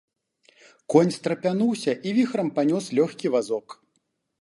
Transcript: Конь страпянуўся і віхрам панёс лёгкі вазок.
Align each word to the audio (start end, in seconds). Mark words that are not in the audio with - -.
Конь 0.93 1.13
страпянуўся 1.17 1.93
і 2.07 2.17
віхрам 2.21 2.47
панёс 2.59 2.85
лёгкі 3.01 3.27
вазок. 3.37 3.67